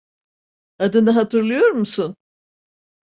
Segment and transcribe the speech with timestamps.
[0.79, 2.15] Adını hatırlıyor musun?